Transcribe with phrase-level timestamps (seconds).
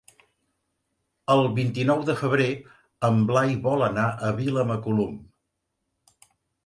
[1.33, 2.49] El vint-i-nou de febrer
[3.09, 5.21] en Blai vol anar a Vilamacolum.